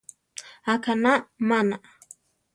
[0.71, 1.11] Aʼkaná
[1.47, 1.75] maná.